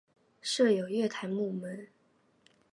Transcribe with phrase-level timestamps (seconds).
[0.41, 1.87] 设有月台幕门。